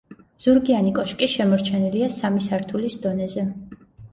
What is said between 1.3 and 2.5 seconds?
შემორჩენილია სამი